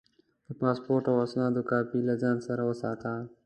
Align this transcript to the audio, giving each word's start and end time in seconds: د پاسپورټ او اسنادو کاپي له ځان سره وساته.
د 0.47 0.49
پاسپورټ 0.61 1.03
او 1.11 1.17
اسنادو 1.25 1.61
کاپي 1.69 1.99
له 2.07 2.13
ځان 2.21 2.37
سره 2.47 2.61
وساته. 2.69 3.13